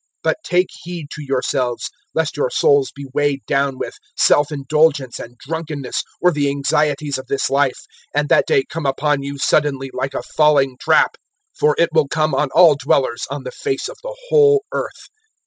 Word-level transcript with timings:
021:034 0.23 0.23
"But 0.23 0.37
take 0.43 0.67
heed 0.81 1.07
to 1.11 1.21
yourselves, 1.23 1.89
lest 2.15 2.35
your 2.35 2.49
souls 2.49 2.91
be 2.91 3.05
weighed 3.13 3.41
down 3.45 3.77
with 3.77 3.93
self 4.17 4.51
indulgence 4.51 5.19
and 5.19 5.37
drunkenness 5.37 6.01
or 6.19 6.31
the 6.31 6.49
anxieties 6.49 7.19
of 7.19 7.27
this 7.27 7.51
life, 7.51 7.83
and 8.11 8.27
that 8.27 8.47
day 8.47 8.63
come 8.67 8.87
upon 8.87 9.21
you, 9.21 9.37
suddenly, 9.37 9.91
like 9.93 10.15
a 10.15 10.23
falling 10.23 10.75
trap; 10.79 11.17
021:035 11.53 11.59
for 11.59 11.75
it 11.77 11.89
will 11.93 12.07
come 12.07 12.33
on 12.33 12.49
all 12.55 12.73
dwellers 12.75 13.27
on 13.29 13.43
the 13.43 13.51
face 13.51 13.87
of 13.87 13.97
the 14.01 14.17
whole 14.31 14.63
earth. 14.73 15.09